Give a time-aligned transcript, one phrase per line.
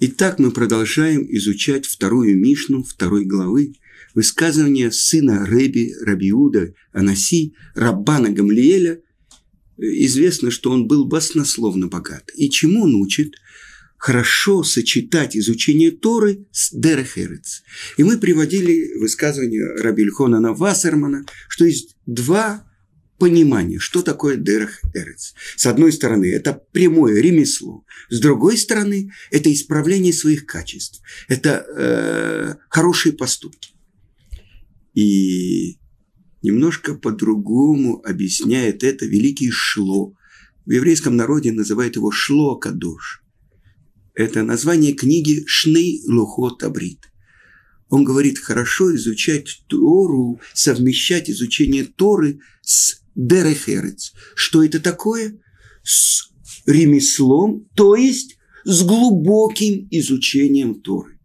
[0.00, 3.74] Итак, мы продолжаем изучать вторую Мишну второй главы,
[4.12, 9.00] высказывание сына Реби Рабиуда Анаси, Раббана Гамлиеля.
[9.78, 12.28] Известно, что он был баснословно богат.
[12.34, 13.36] И чему он учит?
[13.96, 17.62] Хорошо сочетать изучение Торы с Дерехерец.
[17.96, 22.68] И мы приводили высказывание Раби Льхонана Вассермана, что есть два
[23.18, 25.34] понимание, что такое Дерех Эрец.
[25.56, 27.84] С одной стороны, это прямое ремесло.
[28.08, 31.00] С другой стороны, это исправление своих качеств.
[31.28, 33.70] Это э, хорошие поступки.
[34.94, 35.78] И
[36.42, 40.14] немножко по-другому объясняет это великий Шло.
[40.66, 43.22] В еврейском народе называют его Шло Кадош.
[44.14, 47.00] Это название книги Шней Лухот Абрит.
[47.88, 54.12] Он говорит, хорошо изучать Тору, совмещать изучение Торы с Дерехерец.
[54.34, 55.38] Что это такое?
[55.82, 56.30] С
[56.66, 61.18] ремеслом, то есть с глубоким изучением Торы.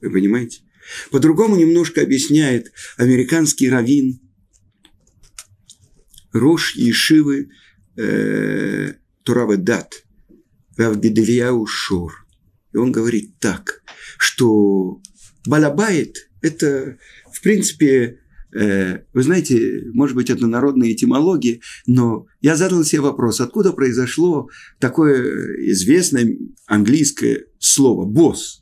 [0.00, 0.60] Вы понимаете?
[1.10, 4.20] По-другому немножко объясняет американский раввин
[6.32, 7.48] Рош Ешивы
[7.96, 10.04] э, Турава Дат,
[10.76, 12.26] Равгедельяу Шор.
[12.72, 13.82] И он говорит так,
[14.18, 15.00] что
[15.46, 16.98] Балабайт– это,
[17.32, 18.20] в принципе,
[18.54, 25.70] вы знаете, может быть, это народная этимология, но я задал себе вопрос, откуда произошло такое
[25.72, 28.60] известное английское слово «босс».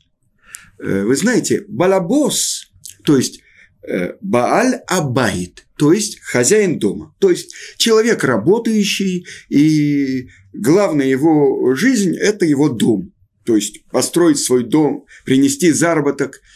[0.79, 2.71] Э, вы знаете, балабос,
[3.05, 3.41] то есть
[3.87, 12.15] э, Бааль Абайт, то есть хозяин дома, то есть человек работающий, и главная его жизнь–
[12.19, 13.13] это его дом.
[13.45, 16.39] То есть построить свой дом, принести заработок–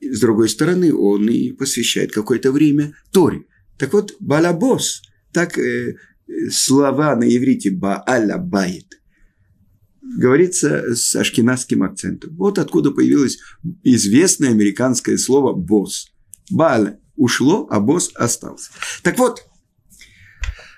[0.00, 3.44] с другой стороны, он и посвящает какое-то время Торе.
[3.78, 5.96] Так вот, балабос, так э,
[6.50, 9.00] слова на иврите бааля баит,
[10.02, 12.36] говорится с ашкенадским акцентом.
[12.36, 13.38] Вот откуда появилось
[13.82, 16.08] известное американское слово «босс».
[16.50, 18.70] Бааля ушло, а босс остался.
[19.02, 19.44] Так вот,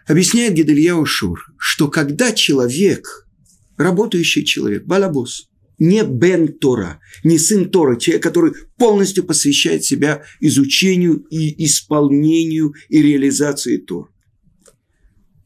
[0.07, 3.29] объясняет Гедельяу Шур, что когда человек,
[3.77, 5.50] работающий человек, балабос,
[5.81, 13.03] не Бен Тора, не сын Тора, человек, который полностью посвящает себя изучению и исполнению и
[13.03, 14.13] реализации Тор.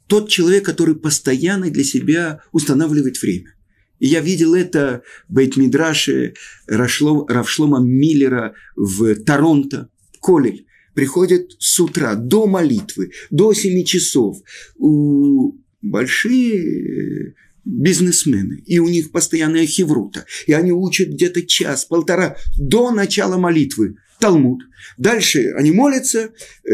[0.07, 3.55] Тот человек, который постоянно для себя устанавливает время.
[4.01, 6.35] И я видел это в Бейт-Мидраше
[6.67, 9.89] Равшлома Миллера в Торонто,
[10.21, 10.67] Колель.
[10.95, 14.39] Приходят с утра до молитвы, до 7 часов.
[14.77, 22.91] У большие бизнесмены, и у них постоянная хеврута, и они учат где-то час, полтора до
[22.91, 23.97] начала молитвы.
[24.21, 24.63] Талмуд.
[24.97, 26.33] Дальше они молятся,
[26.65, 26.71] э,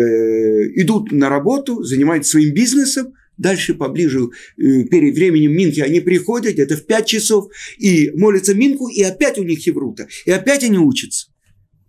[0.76, 4.20] идут на работу, занимаются своим бизнесом, Дальше поближе,
[4.58, 9.38] э, перед временем Минки, они приходят, это в 5 часов, и молятся Минку, и опять
[9.38, 11.28] у них хеврута, и опять они учатся.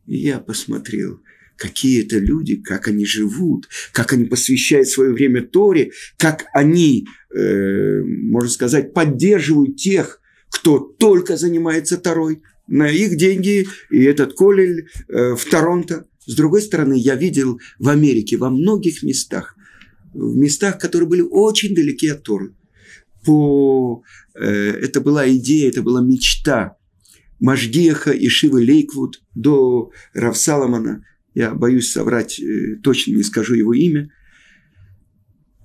[0.08, 1.20] Я посмотрел,
[1.62, 8.02] какие это люди, как они живут, как они посвящают свое время Торе, как они, э,
[8.04, 15.36] можно сказать, поддерживают тех, кто только занимается Торой, на их деньги, и этот колель э,
[15.36, 16.06] в Торонто.
[16.26, 19.56] С другой стороны, я видел в Америке во многих местах,
[20.14, 22.56] в местах, которые были очень далеки от Торы.
[23.24, 24.02] По,
[24.34, 26.78] э, это была идея, это была мечта
[27.40, 34.10] Машгеха и Шивы Лейквуд до Равсаломана– я боюсь соврать, э, точно не скажу его имя,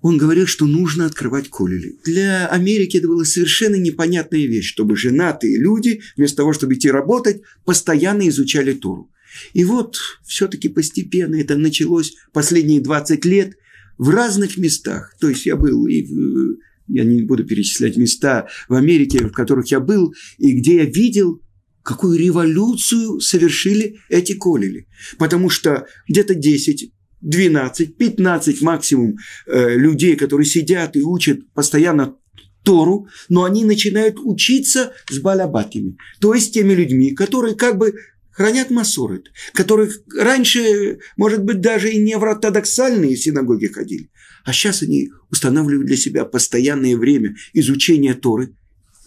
[0.03, 1.99] он говорил, что нужно открывать колели.
[2.05, 7.43] Для Америки это была совершенно непонятная вещь, чтобы женатые люди, вместо того, чтобы идти работать,
[7.65, 9.11] постоянно изучали Тору.
[9.53, 13.55] И вот все-таки постепенно это началось последние 20 лет
[13.99, 15.15] в разных местах.
[15.21, 19.71] То есть я был и в, я не буду перечислять места в Америке, в которых
[19.71, 21.43] я был, и где я видел
[21.87, 24.89] какую революцию совершили эти колели.
[25.19, 29.17] Потому что где-то 10, 12, 15 максимум
[29.47, 32.17] э, людей, которые сидят и учат постоянно
[32.65, 37.95] Тору, но они начинают учиться с балабатами, то есть теми людьми, которые как бы
[38.33, 44.11] хранят масорет, которых раньше, может быть, даже и не в ортодоксальные синагоги ходили,
[44.45, 48.57] а сейчас они устанавливают для себя постоянное время изучения Торы,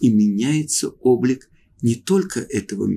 [0.00, 1.49] и меняется облик
[1.82, 2.88] не только этого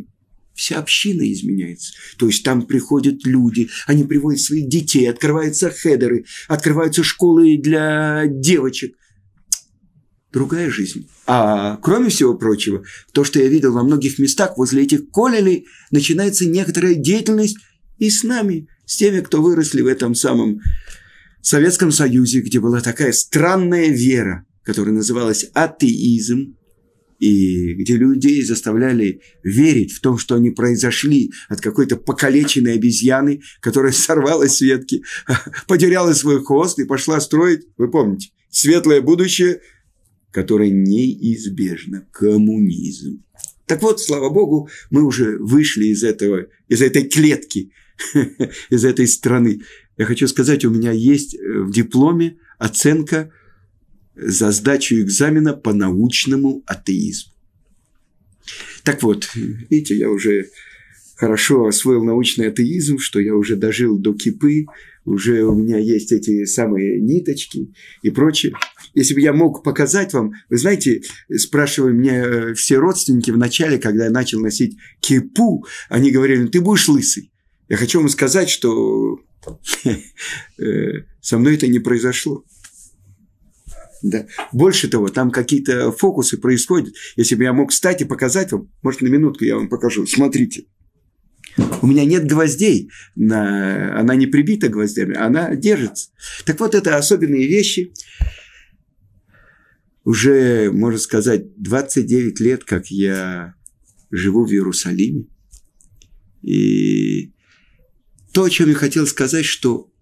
[0.53, 1.93] вся община изменяется.
[2.17, 8.95] То есть там приходят люди, они приводят своих детей, открываются хедеры, открываются школы для девочек.
[10.31, 11.07] Другая жизнь.
[11.27, 12.83] А кроме всего прочего,
[13.13, 17.57] то, что я видел во многих местах, возле этих колелей начинается некоторая деятельность
[17.99, 20.59] и с нами, с теми, кто выросли в этом самом
[21.41, 26.55] Советском Союзе, где была такая странная вера, которая называлась атеизм,
[27.23, 33.93] и где людей заставляли верить в том, что они произошли от какой-то покалеченной обезьяны, которая
[33.93, 35.03] сорвалась с ветки,
[35.67, 39.61] потеряла свой хвост и пошла строить, вы помните, светлое будущее,
[40.31, 43.23] которое неизбежно, коммунизм.
[43.67, 47.71] Так вот, слава Богу, мы уже вышли из, этого, из этой клетки,
[48.69, 49.61] из этой страны.
[49.97, 53.31] Я хочу сказать, у меня есть э, в дипломе оценка
[54.15, 57.33] за сдачу экзамена по научному атеизму.
[58.83, 60.49] Так вот, видите, я уже
[61.15, 64.65] хорошо освоил научный атеизм, что я уже дожил до кипы,
[65.05, 68.53] уже у меня есть эти самые ниточки и прочее.
[68.93, 71.01] Если бы я мог показать вам, вы знаете,
[71.35, 76.47] спрашивали меня э, все родственники в начале, когда я начал носить кипу, они говорили, «Ну,
[76.47, 77.31] ты будешь лысый.
[77.67, 79.19] Я хочу вам сказать, что
[79.85, 82.45] э, со мной это не произошло.
[84.03, 84.27] Да.
[84.51, 86.93] Больше того, там какие-то фокусы происходят.
[87.15, 90.05] Если бы я мог встать и показать вам, может, на минутку я вам покажу.
[90.05, 90.65] Смотрите.
[91.81, 93.97] У меня нет гвоздей, на...
[93.97, 96.09] она не прибита гвоздями, она держится.
[96.45, 97.93] Так вот, это особенные вещи.
[100.03, 103.53] Уже, можно сказать, 29 лет, как я
[104.11, 105.27] живу в Иерусалиме.
[106.41, 107.31] И
[108.33, 109.92] то, о чем я хотел сказать, что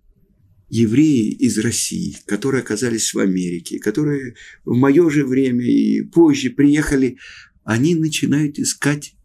[0.71, 7.17] евреи из России, которые оказались в Америке, которые в мое же время и позже приехали,
[7.65, 9.15] они начинают искать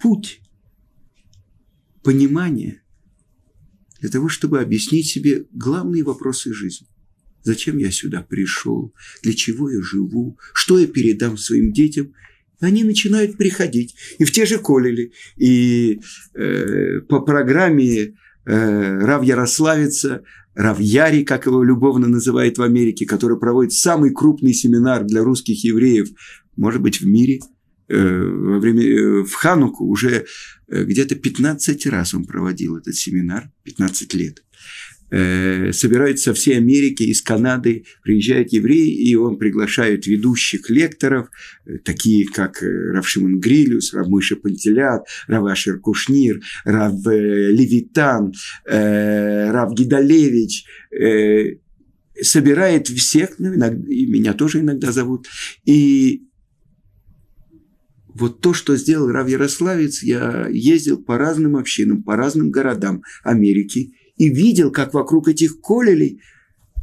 [0.00, 0.42] путь,
[2.02, 2.82] понимание
[4.00, 6.86] для того, чтобы объяснить себе главные вопросы жизни.
[7.42, 8.94] Зачем я сюда пришел?
[9.22, 10.38] Для чего я живу?
[10.52, 12.12] Что я передам своим детям?
[12.60, 13.96] Они начинают приходить.
[14.18, 15.12] И в те же колели.
[15.38, 16.00] И
[16.34, 20.22] э, по программе Рав Ярославица
[20.54, 26.08] Равьяри, как его любовно называют в Америке, который проводит самый крупный семинар для русских евреев,
[26.56, 27.40] может быть, в мире,
[27.88, 30.26] э, во время, э, в Хануку уже
[30.68, 34.42] э, где-то 15 раз он проводил этот семинар, 15 лет
[35.10, 41.28] э, собираются со всей Америки, из Канады, приезжают евреи, и он приглашает ведущих лекторов,
[41.66, 48.32] э, такие как э, Равшимон Грилюс, Равмыша Пантелят, Равашер Кушнир, Рав э, Левитан,
[48.66, 50.64] Рав Гидалевич,
[52.22, 55.26] собирает всех, ну, иногда, и меня тоже иногда зовут,
[55.64, 56.24] и
[58.14, 63.94] вот то, что сделал Рав Ярославец, я ездил по разным общинам, по разным городам Америки
[64.20, 66.20] и видел, как вокруг этих колелей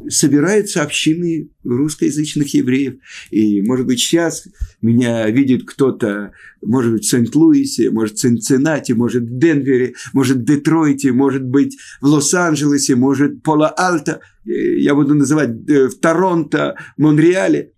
[0.09, 2.95] собираются общины русскоязычных евреев.
[3.29, 4.47] И, может быть, сейчас
[4.81, 6.31] меня видит кто-то,
[6.63, 11.77] может быть, в Сент-Луисе, может, в Цинциннате, может, в Денвере, может, в Детройте, может быть,
[12.01, 17.71] в Лос-Анджелесе, может, в Пола-Альто, э, я буду называть э, в Торонто, Монреале.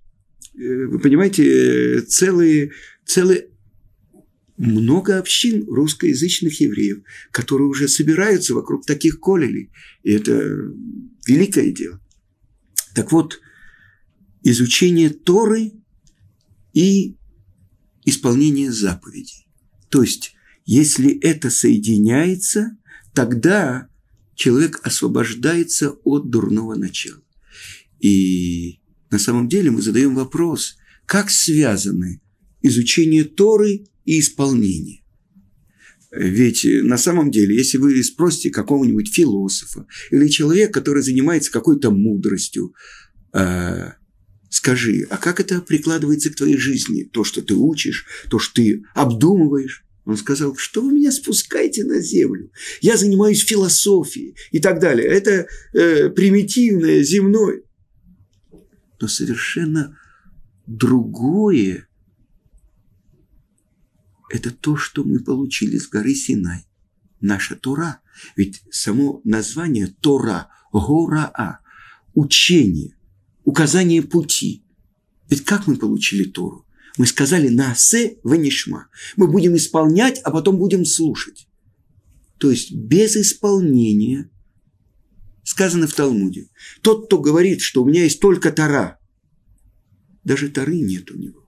[0.57, 2.71] Э, вы понимаете, целые,
[3.05, 3.48] целые
[4.59, 6.99] много общин русскоязычных евреев,
[7.31, 9.71] которые уже собираются вокруг таких колелей.
[10.03, 10.33] И это
[11.25, 12.01] великое дело.
[12.93, 13.39] Так вот,
[14.43, 15.71] изучение Торы
[16.73, 17.15] и
[18.03, 19.47] исполнение заповедей.
[19.87, 20.33] То есть,
[20.65, 22.77] если это соединяется,
[23.13, 23.87] тогда
[24.35, 27.23] человек освобождается от дурного начала.
[28.01, 32.21] И на самом деле мы задаем вопрос, как связаны
[32.61, 35.03] изучение Торы и исполнение.
[36.11, 42.73] Ведь на самом деле, если вы спросите какого-нибудь философа или человека, который занимается какой-то мудростью,
[43.33, 43.91] э,
[44.49, 47.03] скажи, а как это прикладывается к твоей жизни?
[47.03, 49.85] То, что ты учишь, то, что ты обдумываешь.
[50.05, 52.51] Он сказал, что вы меня спускаете на землю?
[52.81, 55.07] Я занимаюсь философией и так далее.
[55.07, 57.61] Это э, примитивное, земное.
[58.99, 59.95] Но совершенно
[60.65, 61.88] другое
[64.29, 66.65] это то, что мы получили с горы Синай.
[67.21, 67.99] Наша Тора.
[68.35, 71.59] Ведь само название Тора, Гора-А,
[72.13, 72.95] учение,
[73.43, 74.63] указание пути.
[75.29, 76.65] Ведь как мы получили Тору?
[76.97, 78.87] Мы сказали «Наасе ванишма».
[79.15, 81.47] Мы будем исполнять, а потом будем слушать.
[82.39, 84.29] То есть без исполнения,
[85.43, 86.49] сказано в Талмуде,
[86.81, 88.99] тот, кто говорит, что у меня есть только Тора,
[90.23, 91.38] даже Торы нет у него.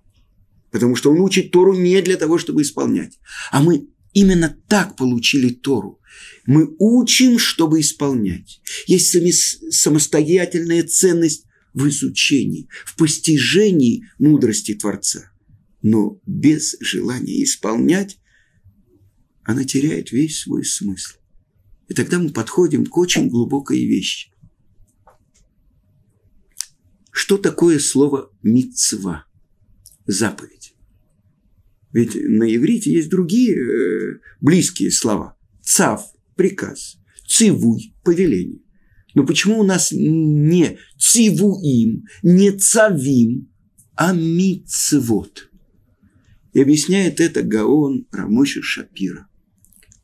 [0.72, 3.20] Потому что он учит Тору не для того, чтобы исполнять.
[3.52, 6.00] А мы именно так получили Тору.
[6.46, 8.62] Мы учим, чтобы исполнять.
[8.88, 9.16] Есть
[9.72, 15.32] самостоятельная ценность в изучении, в постижении мудрости Творца.
[15.82, 18.18] Но без желания исполнять
[19.44, 21.18] она теряет весь свой смысл.
[21.90, 24.32] И тогда мы подходим к очень глубокой вещи.
[27.12, 29.26] Что такое слово «мицва»?
[30.06, 30.61] Заповедь.
[31.94, 35.38] Ведь на иврите есть другие э, близкие слова.
[35.62, 36.04] Цав–
[36.36, 36.98] приказ.
[37.28, 38.62] Цивуй– повеление.
[39.14, 43.52] Но почему у нас не цивуим, не цавим,
[43.96, 45.50] а мицвод?
[46.54, 49.28] И объясняет это Гаон Рамоши Шапира,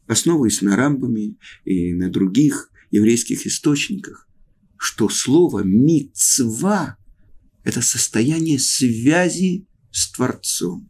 [0.07, 4.29] основываясь на рамбами и на других еврейских источниках,
[4.77, 6.97] что слово «мицва»–
[7.63, 10.89] это состояние связи с Творцом.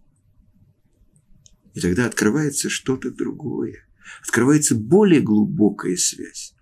[1.77, 3.88] И тогда открывается что-то другое,
[4.24, 6.55] открывается более глубокая связь.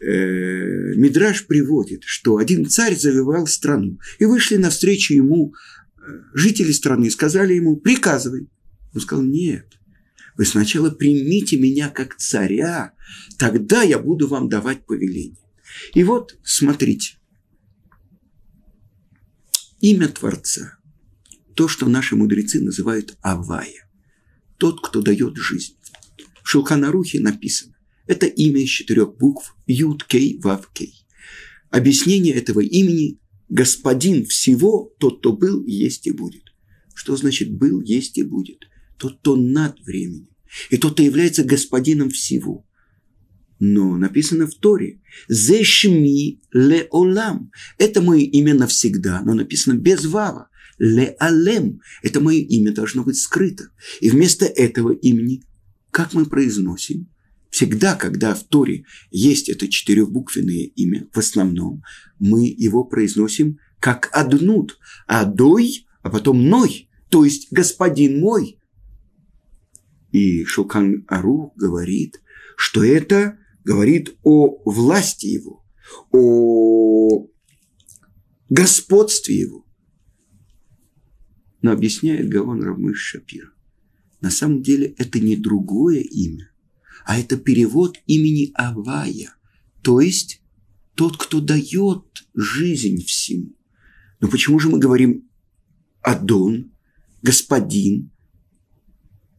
[0.00, 6.00] Э, Мидраж приводит, что один царь завивал страну, и вышли навстречу ему э,
[6.32, 8.48] жители страны, сказали ему, приказывай.
[8.94, 9.66] Он сказал, нет,
[10.38, 12.94] вы сначала примите меня как царя,
[13.38, 15.36] тогда я буду вам давать повеление.
[15.92, 17.18] И вот, смотрите,
[19.82, 20.78] имя Творца,
[21.54, 23.85] то, что наши мудрецы называют Авая,
[24.58, 25.74] тот, кто дает жизнь.
[26.42, 30.94] В Шелханарухе написано, это имя из четырех букв Юд Кей Вав Кей.
[31.70, 36.42] Объяснение этого имени– господин всего, тот, кто был, есть и будет.
[36.94, 38.64] Что значит был, есть и будет?
[38.96, 40.28] Тот, кто над временем.
[40.70, 42.66] И тот, кто является господином всего.
[43.58, 47.50] Но написано в Торе «Зешми ле олам».
[47.78, 50.48] Это мое имя навсегда, но написано без вава.
[50.78, 51.80] Ле алем.
[52.02, 53.70] Это мое имя должно быть скрыто.
[54.00, 55.42] И вместо этого имени,
[55.90, 57.08] как мы произносим–
[57.50, 61.82] Всегда, когда в Торе есть это четырехбуквенное имя, в основном,
[62.18, 68.58] мы его произносим как Аднут, Адой, а потом Ной, то есть господин мой.
[70.12, 72.20] И Шукан Ару говорит,
[72.56, 75.64] что это говорит о власти его,
[76.12, 77.26] о
[78.50, 79.65] господстве его.
[81.66, 83.48] Но объясняет Гавон Рамыш Шапира.
[84.20, 86.48] На самом деле это не другое имя,
[87.04, 89.34] а это перевод имени Авая,
[89.82, 90.42] то есть
[90.94, 92.04] тот, кто дает
[92.36, 93.56] жизнь всему.
[94.20, 95.28] Но почему же мы говорим
[96.02, 96.70] Адон,
[97.20, 98.12] господин,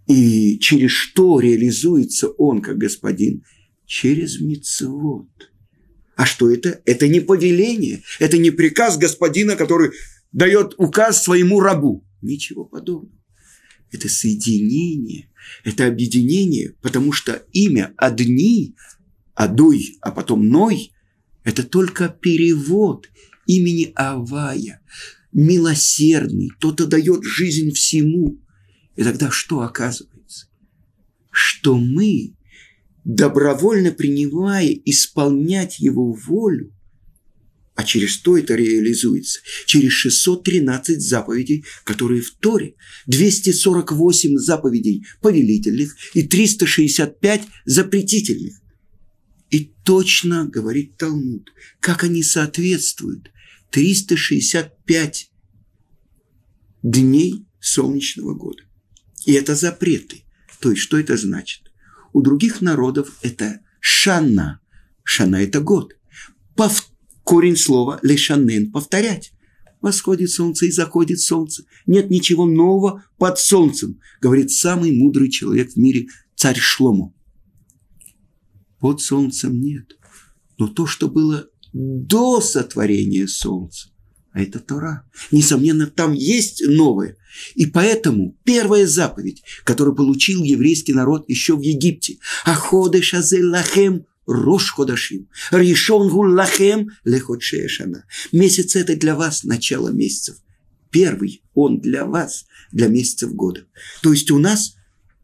[0.05, 3.45] и через что реализуется он как господин?
[3.85, 5.29] Через мицвод.
[6.17, 6.81] А что это?
[6.83, 9.91] Это не повеление, это не приказ господина, который
[10.33, 12.03] дает указ своему рабу.
[12.21, 13.17] Ничего подобного
[13.91, 15.29] это соединение,
[15.63, 18.75] это объединение, потому что имя «одни»,
[19.33, 20.91] «адуй», а потом «ной»–
[21.43, 23.09] это только перевод
[23.45, 24.81] имени Авая,
[25.31, 28.41] милосердный, кто-то дает жизнь всему.
[28.95, 30.47] И тогда что оказывается?
[31.31, 32.35] Что мы,
[33.05, 36.73] добровольно принимая исполнять его волю,
[37.77, 39.39] а через что это реализуется?
[39.67, 42.73] Через 613 заповедей, которые в Торе,
[43.05, 48.59] 248 заповедей повелительных и 365 запретительных.
[49.51, 53.29] И точно говорит Талмуд, как они соответствуют
[53.69, 55.31] 365
[56.81, 58.63] дней солнечного года.
[59.27, 60.23] И это запреты.
[60.59, 61.71] То есть, что это значит?
[62.11, 64.61] У других народов это шана.
[65.03, 65.93] Шана– это год.
[66.55, 66.96] Повторяю
[67.27, 69.33] корень слова лешанен– повторять.
[69.81, 71.65] Восходит солнце и заходит солнце.
[71.85, 77.13] Нет ничего нового под солнцем, говорит самый мудрый человек в мире, царь Шлому.
[78.79, 79.97] Под солнцем нет.
[80.57, 83.89] Но то, что было до сотворения солнца,
[84.31, 85.03] а это Тора.
[85.31, 87.17] Несомненно, там есть новое.
[87.55, 94.71] И поэтому первая заповедь, которую получил еврейский народ еще в Египте, «Аходе шазе лахем Рош
[94.71, 95.29] Ходашим.
[95.51, 98.05] Ришон гуллахем леходшея шана.
[98.31, 100.37] Месяц это для вас начало месяцев.
[100.91, 103.65] Первый он для вас, для месяцев года.
[104.01, 104.75] То есть у нас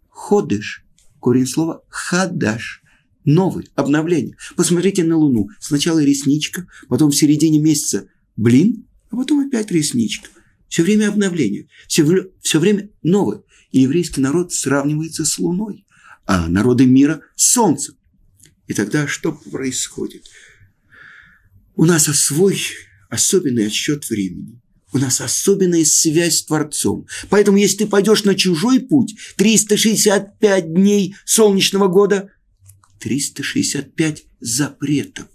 [0.09, 0.85] ходыш,
[1.19, 2.81] корень слова хадаш,
[3.25, 4.37] новый, обновление.
[4.55, 5.49] Посмотрите на Луну.
[5.59, 10.29] Сначала ресничка, потом в середине месяца блин, а потом опять ресничка.
[10.67, 12.03] Все время обновление, все,
[12.41, 13.43] все время новое.
[13.71, 15.85] И еврейский народ сравнивается с Луной,
[16.25, 17.95] а народы мира с Солнцем.
[18.73, 20.25] И тогда что происходит?
[21.75, 22.59] У нас свой
[23.07, 24.59] особенный отсчет времени.
[24.91, 27.05] У нас особенная связь с Творцом.
[27.29, 32.31] Поэтому, если ты пойдешь на чужой путь, 365 дней солнечного года,
[32.99, 35.27] 365 запретов.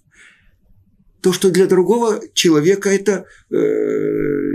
[1.20, 3.54] То, что для другого человека это э,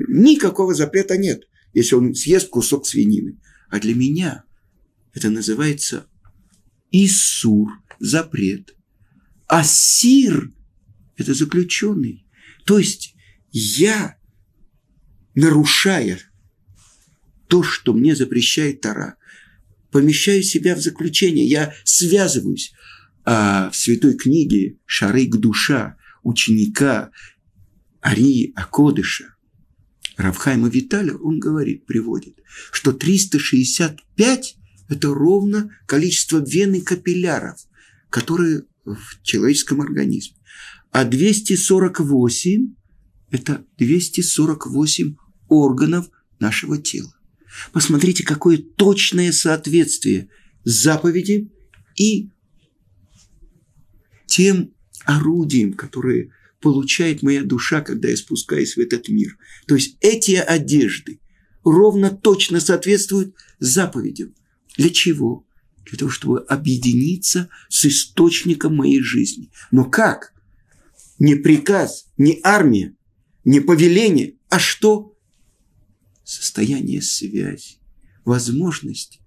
[0.10, 3.40] никакого запрета нет, если он съест кусок свинины.
[3.70, 4.44] А для меня
[5.13, 6.06] это называется
[6.94, 8.76] Исур, запрет.
[9.48, 10.52] А сир–
[11.18, 12.26] это заключенный.
[12.66, 13.16] То есть
[13.52, 14.16] я,
[15.34, 16.20] нарушая
[17.48, 19.18] то, что мне запрещает Тара,
[19.92, 22.74] помещаю себя в заключение, я связываюсь.
[23.26, 27.12] А в святой книге «Шарык душа» ученика
[28.06, 29.34] Арии Акодыша,
[30.18, 32.38] Равхайма Виталя, он говорит, приводит,
[32.72, 34.58] что 365–
[34.90, 37.58] это ровно количество вен и капилляров,
[38.10, 40.36] которые в человеческом организме.
[40.92, 42.75] А 248–
[43.32, 45.16] это 248
[45.48, 46.10] органов
[46.40, 47.13] нашего тела.
[47.72, 50.30] Посмотрите, какое точное соответствие
[50.63, 51.52] заповеди
[51.96, 52.30] и
[54.28, 54.74] тем
[55.06, 59.38] орудием, которые получает моя душа, когда я спускаюсь в этот мир.
[59.68, 61.20] То есть эти одежды
[61.63, 64.34] ровно точно соответствуют заповедям.
[64.77, 65.46] Для чего?
[65.86, 69.51] Для того, чтобы объединиться с источником моей жизни.
[69.72, 70.34] Но как?
[71.20, 72.96] Не приказ, не армия,
[73.46, 75.15] не повеление, а что?
[76.24, 77.77] Состояние связи,
[78.25, 79.20] возможность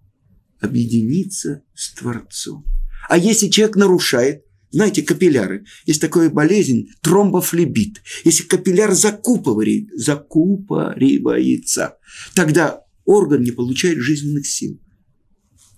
[0.61, 2.65] объединиться с Творцом.
[3.09, 5.65] А если человек нарушает, знаете, капилляры.
[5.87, 8.03] Есть такая болезнь– тромбофлебит.
[8.25, 11.97] Если капилляр закупорит, закупоривается,
[12.35, 14.81] тогда орган не получает жизненных сил.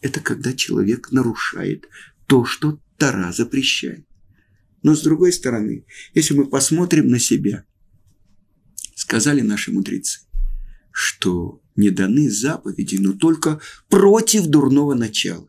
[0.00, 1.88] Это когда человек нарушает
[2.26, 4.07] то, что Тара запрещает.
[4.83, 7.64] Но с другой стороны, если мы посмотрим на себя,
[8.95, 10.21] сказали наши мудрецы,
[10.93, 15.49] что не даны заповеди, но только против дурного начала.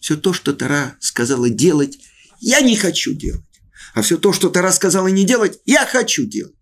[0.00, 1.98] Все то, что Тара сказала делать,
[2.40, 3.42] я не хочу делать.
[3.94, 6.54] А все то, что Тара сказала не делать, я хочу делать.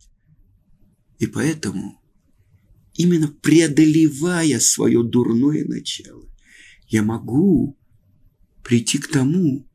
[1.19, 2.01] И поэтому,
[2.95, 6.25] именно преодолевая свое дурное начало,
[6.95, 7.77] я могу
[8.63, 9.69] прийти к тому,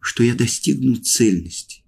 [0.00, 1.84] что я достигну цельности.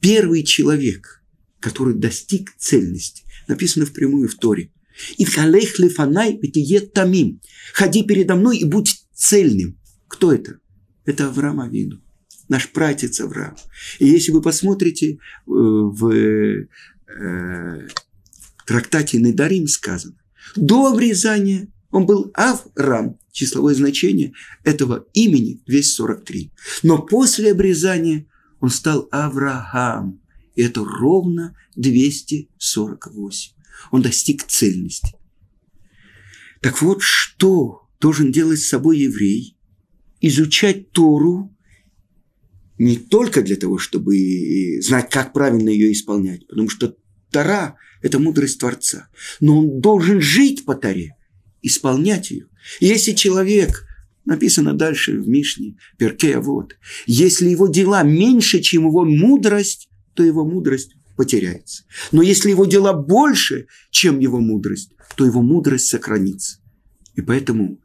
[0.00, 1.22] Первый человек,
[1.60, 4.72] который достиг цельности, написано впрямую в Торе.
[5.16, 5.78] И халех
[6.92, 7.40] тамим.
[7.72, 9.78] Ходи передо мной и будь цельным.
[10.08, 10.58] Кто это?
[11.04, 12.02] Это Авраам Авину
[12.48, 13.56] наш пратец Авраам.
[13.98, 16.66] И если вы посмотрите э, в э,
[18.66, 20.16] трактате Недарим сказано,
[20.56, 24.32] до обрезания он был Авраам, числовое значение
[24.64, 26.52] этого имени 243.
[26.82, 28.26] Но после обрезания
[28.60, 30.20] он стал Авраам.
[30.54, 33.52] И это ровно 248.
[33.90, 35.14] Он достиг цельности.
[36.60, 39.56] Так вот, что должен делать с собой еврей?
[40.20, 41.54] Изучать Тору
[42.78, 46.96] не только для того, чтобы знать, как правильно ее исполнять, потому что
[47.30, 49.08] Тара– это мудрость Творца,
[49.40, 51.16] но он должен жить по Таре,
[51.62, 52.46] исполнять ее.
[52.80, 53.86] Если человек,
[54.24, 60.44] написано дальше в Мишне, Перке, вот, если его дела меньше, чем его мудрость, то его
[60.44, 61.84] мудрость потеряется.
[62.12, 66.60] Но если его дела больше, чем его мудрость, то его мудрость сохранится.
[67.14, 67.80] И поэтому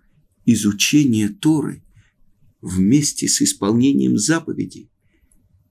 [0.46, 1.84] изучение Торы
[2.62, 4.92] вместе с исполнением заповедей,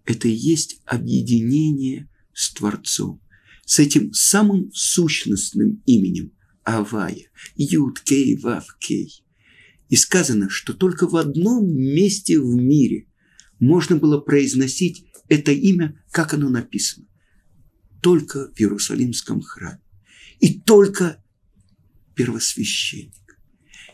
[0.04, 3.20] это и есть объединение с Творцом,
[3.64, 6.32] с этим самым сущностным именем
[6.64, 9.24] Авая, Юд Кей Вав Кей.
[9.88, 13.08] И сказано, что только в одном месте в мире
[13.58, 17.06] можно было произносить это имя, как оно написано.
[18.00, 19.80] Только в Иерусалимском храме.
[20.40, 21.22] И только
[22.14, 23.14] первосвященник.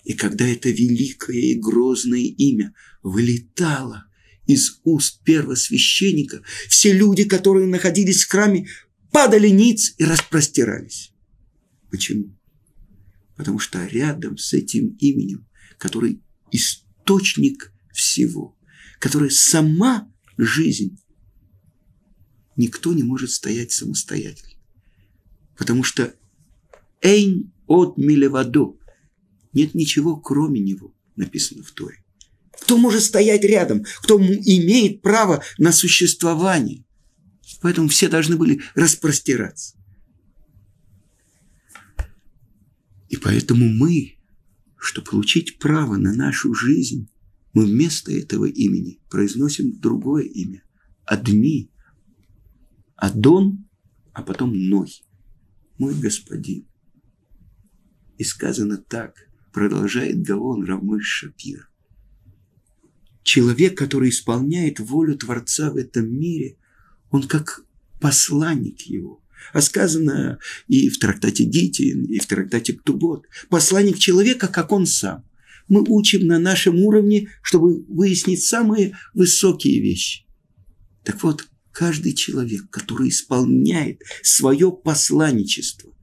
[0.05, 4.07] И когда это великое и грозное имя вылетало
[4.47, 8.69] из уст первосвященника, все люди, которые находились в храме,
[9.13, 11.13] падали ниц и распростирались.
[11.91, 12.38] Почему?
[13.39, 15.47] Потому что рядом с этим именем,
[15.79, 16.21] который
[16.51, 18.59] источник всего,
[18.99, 20.99] который сама жизнь,
[22.57, 24.59] никто не может стоять самостоятельно.
[25.57, 26.17] Потому что
[27.01, 28.77] Эйн от Милевадо
[29.53, 32.05] нет ничего, кроме него, написано в Торе.
[32.61, 33.85] Кто может стоять рядом?
[34.03, 36.85] Кто имеет право на существование?
[37.63, 39.79] Поэтому все должны были распростираться.
[43.09, 44.19] И поэтому мы,
[44.77, 47.11] чтобы получить право на нашу жизнь,
[47.55, 50.63] мы вместо этого имени произносим другое имя.
[51.05, 51.71] Одни.
[52.97, 53.67] Адон,
[54.13, 54.93] а потом Ной.
[55.79, 56.67] Мой господин.
[58.19, 59.15] И сказано так–
[59.59, 61.69] продолжает Гаон Рамыш Шапир.
[63.25, 66.59] Человек, который исполняет волю Творца в этом мире,
[67.11, 67.65] он как
[68.01, 69.21] посланник его.
[69.53, 73.27] А сказано и в трактате Гитин, и в трактате Ктубот.
[73.49, 75.25] Посланник человека, как он сам.
[75.69, 80.25] Мы учим на нашем уровне, чтобы выяснить самые высокие вещи.
[81.05, 85.95] Так вот, каждый человек, который исполняет свое посланничество,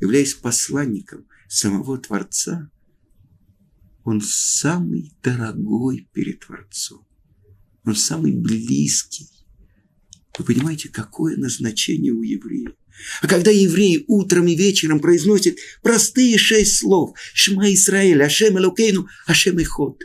[0.00, 2.70] являясь посланником самого Творца,
[4.04, 7.06] он самый дорогой перед Творцом.
[7.84, 9.28] Он самый близкий.
[10.38, 12.72] Вы понимаете, какое назначение у еврея?
[13.20, 19.60] А когда еврей утром и вечером произносит простые шесть слов «Шма Исраэль, Ашем Элокейну, Ашем
[19.60, 20.02] Ихот»,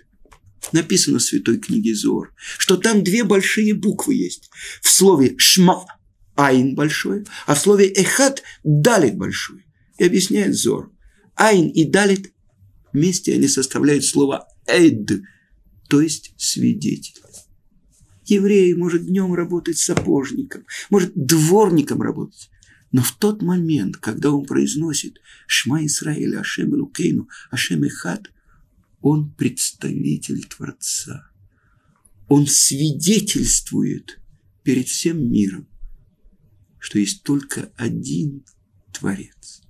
[0.71, 4.49] написано в святой книге Зор, что там две большие буквы есть.
[4.81, 5.85] В слове «шма»–
[6.35, 9.63] «айн» большое, а в слове «эхат»– «далит» большое.
[9.97, 10.91] И объясняет Зор.
[11.35, 12.33] «Айн» и «далит»
[12.93, 15.09] вместе они составляют слово «эд»,
[15.89, 17.15] то есть «свидетель».
[18.29, 22.49] Еврей может днем работать сапожником, может дворником работать.
[22.91, 28.31] Но в тот момент, когда он произносит «Шма Исраиль, Ашем Лукейну, Ашем Ихат»,
[29.01, 31.29] он представитель Творца.
[32.27, 34.19] Он свидетельствует
[34.63, 35.67] перед всем миром,
[36.79, 38.43] что есть только один
[38.93, 39.61] Творец.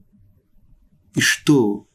[1.16, 1.88] И что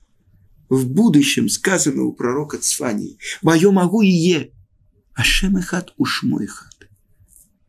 [0.69, 4.53] в будущем сказано у пророка Цфании, «Мое могу и е,
[5.15, 6.89] Ашем Эхат Ушмой Хат».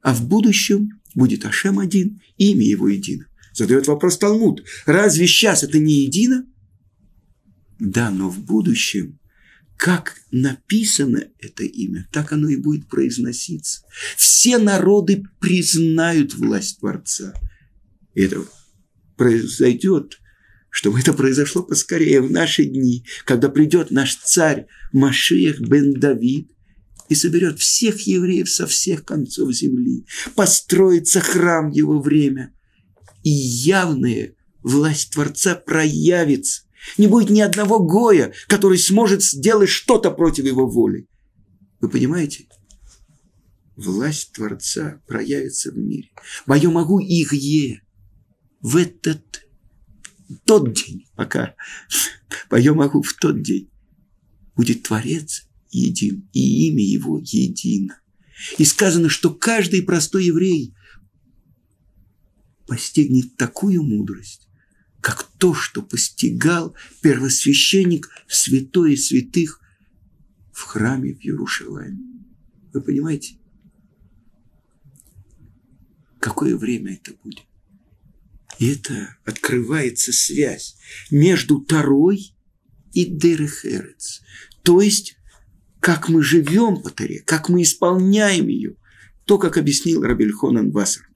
[0.01, 3.25] А в будущем будет Ашем один, имя его едино.
[3.53, 4.63] Задает вопрос Талмуд.
[4.85, 6.45] Разве сейчас это не едино?
[7.79, 9.19] Да, но в будущем,
[9.77, 13.83] как написано это имя, так оно и будет произноситься.
[14.17, 17.33] Все народы признают власть Творца.
[18.13, 18.43] И это
[19.15, 20.19] произойдет,
[20.69, 26.52] чтобы это произошло поскорее в наши дни, когда придет наш царь Машиях бен Давид
[27.13, 32.53] и соберет всех евреев со всех концов земли, построится храм его время–
[33.23, 36.63] и явная власть Творца проявится.
[36.97, 41.07] Не будет ни одного Гоя, который сможет сделать что-то против его воли.
[41.79, 42.47] Вы понимаете?
[43.75, 46.11] Власть Творца проявится в мире.
[46.45, 47.81] Мое могу их е
[48.61, 49.47] в этот
[50.45, 51.55] тот день, пока
[52.51, 53.71] мое могу в тот день,
[54.55, 57.99] будет Творец един, и имя его едино.
[58.57, 60.73] И сказано, что каждый простой еврей
[62.67, 64.47] постигнет такую мудрость,
[65.01, 69.59] как то, что постигал первосвященник святой святых
[70.51, 71.99] в храме в Иерушалайме.
[72.73, 73.37] Вы понимаете?
[76.19, 77.43] Какое время это будет?
[78.59, 80.77] И это открывается связь
[81.11, 82.33] между Тарой
[82.93, 84.21] и Дерехерец.
[84.63, 85.17] То есть,
[85.83, 88.77] как мы живем по Таре, как мы исполняем ее.
[89.25, 91.09] То, как объяснил Рабельхонан Вассер.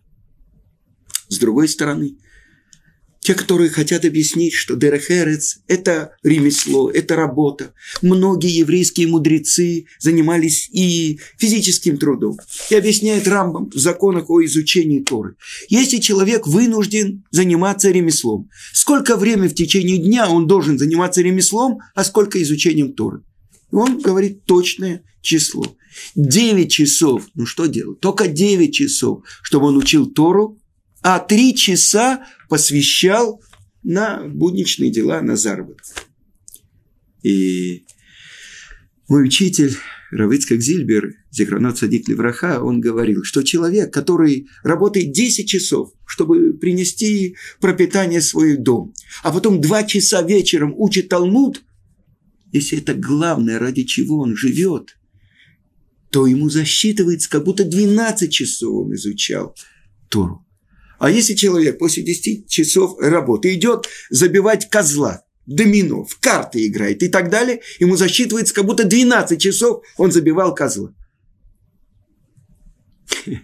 [1.30, 2.18] С другой стороны,
[3.22, 7.74] те, которые хотят объяснить, что Дерехерец– это ремесло, это работа.
[8.02, 12.38] Многие еврейские мудрецы занимались и физическим трудом.
[12.70, 15.38] И объясняет Рамбам в законах о изучении Торы.
[15.70, 22.04] Если человек вынужден заниматься ремеслом, сколько времени в течение дня он должен заниматься ремеслом, а
[22.04, 23.24] сколько изучением Торы?
[23.72, 25.66] И он говорит точное число.
[26.16, 27.28] 9 часов.
[27.36, 28.00] Ну что делать?
[28.00, 30.60] Только 9 часов, чтобы он учил Тору,
[31.02, 33.42] а три часа посвящал
[33.84, 35.86] на будничные дела, на заработок.
[37.24, 37.86] И
[39.08, 39.76] мой учитель
[40.12, 47.36] Равицкак Зильбер, Зихранот Садик Левраха, он говорил, что человек, который работает 10 часов, чтобы принести
[47.60, 51.64] пропитание в свой дом, а потом 2 часа вечером учит Талмуд,
[52.52, 54.98] если это главное, ради чего он живет,
[56.12, 59.56] то ему засчитывается, как будто 12 часов он изучал
[60.10, 60.46] Тору.
[61.00, 67.10] А если человек после 10 часов работы идет забивать козла, домино, в карты играет и
[67.10, 70.94] так далее, ему засчитывается, как будто 12 часов он забивал козла.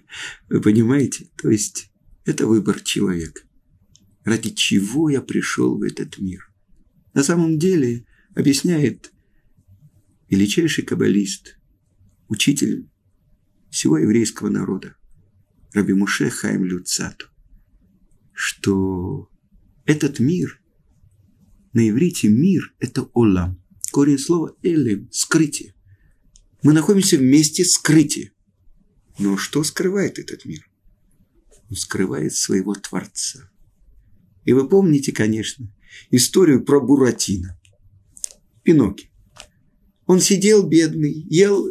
[0.49, 1.29] Вы понимаете?
[1.41, 1.89] То есть
[2.25, 3.41] это выбор человека.
[4.23, 6.49] Ради чего я пришел в этот мир?
[7.13, 8.05] На самом деле,
[8.35, 9.11] объясняет
[10.29, 11.57] величайший каббалист,
[12.27, 12.89] учитель
[13.69, 14.95] всего еврейского народа,
[15.73, 17.27] Раби Муше Хайм Люцату
[18.33, 19.29] что
[19.85, 20.61] этот мир,
[21.71, 23.61] на иврите мир– это олам.
[23.91, 25.75] Корень слова элем– скрытие.
[26.63, 28.31] Мы находимся в месте скрытия.
[29.19, 30.67] Но что скрывает этот мир?
[31.69, 33.49] Он скрывает своего Творца.
[34.45, 35.71] И вы помните, конечно,
[36.09, 37.59] историю про Буратино.
[38.63, 39.09] Пиноки.
[40.05, 41.65] Он сидел бедный, ел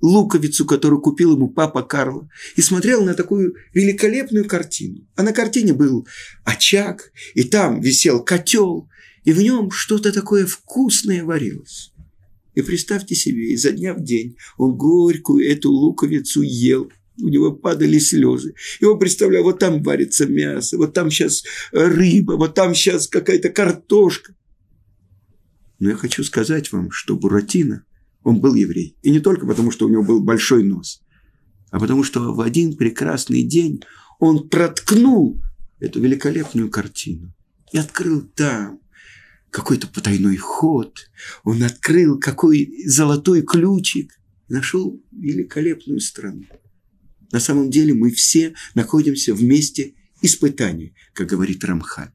[0.00, 5.06] луковицу, которую купил ему папа Карло, и смотрел на такую великолепную картину.
[5.16, 6.06] А на картине был
[6.44, 8.88] очаг, и там висел котел,
[9.24, 11.92] и в нем что-то такое вкусное варилось.
[12.54, 17.98] И представьте себе, изо дня в день он горькую эту луковицу ел, у него падали
[17.98, 18.54] слезы.
[18.80, 23.50] И он представлял, вот там варится мясо, вот там сейчас рыба, вот там сейчас какая-то
[23.50, 24.34] картошка.
[25.82, 27.84] Но я хочу сказать вам, что Буратино,
[28.22, 28.96] он был еврей.
[29.02, 31.02] И не только потому, что у него был большой нос,
[31.72, 33.82] а потому что в один прекрасный день
[34.20, 35.42] он проткнул
[35.80, 37.34] эту великолепную картину
[37.72, 38.78] и открыл там
[39.50, 41.10] какой-то потайной ход,
[41.42, 44.12] он открыл какой золотой ключик,
[44.48, 46.44] нашел великолепную страну.
[47.32, 52.12] На самом деле мы все находимся в месте испытаний, как говорит Рамхаль.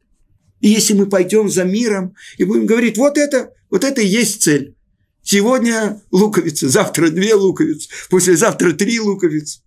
[0.59, 4.41] И если мы пойдем за миром и будем говорить, вот это, вот это и есть
[4.41, 4.75] цель.
[5.21, 9.61] Сегодня луковица, завтра две луковицы, послезавтра три луковицы.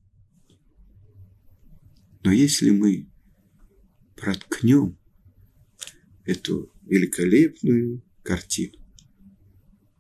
[2.25, 3.09] Но если мы
[4.17, 4.99] проткнем
[6.25, 8.79] эту великолепную картину,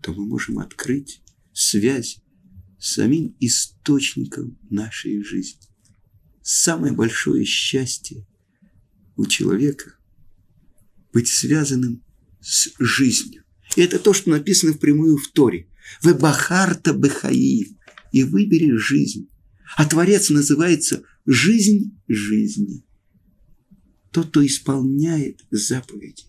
[0.02, 1.22] то мы можем открыть
[1.52, 2.20] связь
[2.78, 5.68] с самим источником нашей жизни.
[6.42, 8.26] Самое большое счастье
[9.16, 9.94] у человека–
[11.12, 12.02] быть связанным
[12.40, 13.44] с жизнью.
[13.76, 15.68] И это то, что написано впрямую в Торе.
[16.02, 17.68] «Вы бахарта бехаив»
[18.12, 19.28] и выбери жизнь.
[19.76, 22.84] А Творец называется «жизнь жизни».
[24.10, 26.24] Тот, кто исполняет заповеди,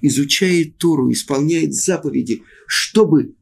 [0.00, 3.34] изучает Тору, исполняет заповеди, чтобы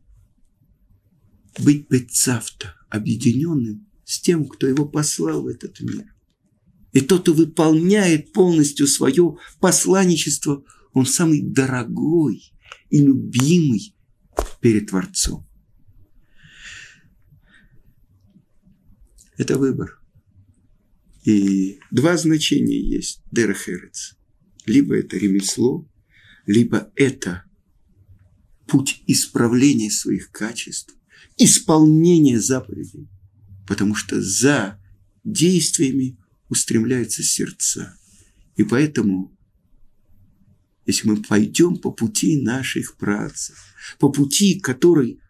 [1.58, 6.04] быть бецавто, объединенным с тем, кто его послал в этот мир.
[6.92, 10.64] И тот, кто выполняет полностью свое посланничество,
[10.96, 12.54] он самый дорогой
[12.88, 13.94] и любимый
[14.62, 15.46] перед Творцом.
[19.36, 20.00] Это выбор.
[21.22, 24.16] И два значения есть Дерехерец.
[24.64, 25.86] Либо это ремесло,
[26.46, 27.44] либо это
[28.66, 30.96] путь исправления своих качеств,
[31.36, 33.10] исполнения заповедей.
[33.68, 34.82] Потому что за
[35.24, 36.16] действиями
[36.48, 37.98] устремляются сердца.
[38.56, 39.35] И поэтому,
[40.86, 43.56] если мы пойдем по пути наших працев,
[43.98, 45.20] по пути, который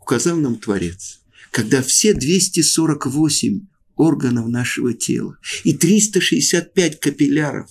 [0.00, 7.70] указал нам Творец, когда все 248 органов нашего тела и 365 капилляров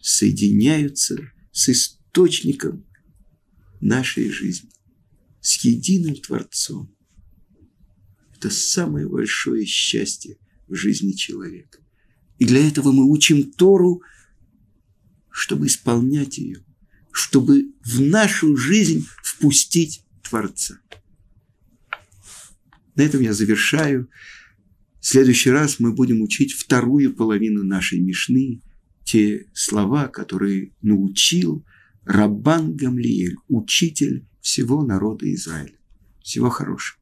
[0.00, 1.18] соединяются
[1.52, 2.86] с источником
[3.80, 4.70] нашей жизни,
[5.40, 6.94] с единым Творцом.
[8.36, 11.78] Это самое большое счастье в жизни человека.
[12.38, 14.02] И для этого мы учим Тору,
[15.38, 16.64] чтобы исполнять ее,
[17.12, 20.80] чтобы в нашу жизнь впустить Творца.
[22.96, 24.10] На этом я завершаю.
[25.00, 28.62] В следующий раз мы будем учить вторую половину нашей Мишны,
[29.04, 31.64] те слова, которые научил
[32.04, 35.78] Рабан Гамлиэль, учитель всего народа Израиля.
[36.20, 36.97] Всего хорошего.